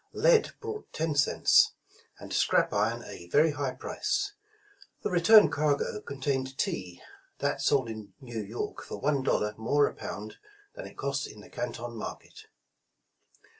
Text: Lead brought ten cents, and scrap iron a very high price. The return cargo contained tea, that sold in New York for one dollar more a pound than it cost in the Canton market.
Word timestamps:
Lead 0.13 0.53
brought 0.59 0.91
ten 0.93 1.13
cents, 1.13 1.73
and 2.17 2.33
scrap 2.33 2.73
iron 2.73 3.03
a 3.03 3.27
very 3.27 3.51
high 3.51 3.73
price. 3.75 4.33
The 5.03 5.11
return 5.11 5.51
cargo 5.51 6.01
contained 6.01 6.57
tea, 6.57 7.03
that 7.37 7.61
sold 7.61 7.87
in 7.87 8.13
New 8.19 8.41
York 8.41 8.81
for 8.81 8.97
one 8.99 9.21
dollar 9.21 9.53
more 9.59 9.85
a 9.85 9.93
pound 9.93 10.37
than 10.73 10.87
it 10.87 10.97
cost 10.97 11.27
in 11.27 11.41
the 11.41 11.51
Canton 11.51 11.95
market. 11.97 12.45